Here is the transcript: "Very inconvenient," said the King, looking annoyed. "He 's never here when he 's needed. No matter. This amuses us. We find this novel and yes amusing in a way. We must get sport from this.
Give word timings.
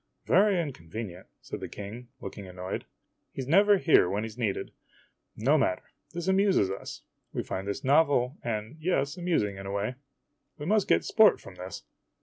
"Very 0.25 0.59
inconvenient," 0.59 1.27
said 1.41 1.59
the 1.59 1.69
King, 1.69 2.07
looking 2.21 2.47
annoyed. 2.47 2.85
"He 3.33 3.43
's 3.43 3.47
never 3.47 3.77
here 3.77 4.09
when 4.09 4.23
he 4.23 4.29
's 4.29 4.35
needed. 4.35 4.71
No 5.37 5.59
matter. 5.59 5.91
This 6.11 6.27
amuses 6.27 6.71
us. 6.71 7.03
We 7.33 7.43
find 7.43 7.67
this 7.67 7.83
novel 7.83 8.35
and 8.43 8.77
yes 8.79 9.15
amusing 9.15 9.57
in 9.57 9.67
a 9.67 9.71
way. 9.71 9.93
We 10.57 10.65
must 10.65 10.87
get 10.87 11.03
sport 11.05 11.39
from 11.39 11.53
this. 11.53 11.83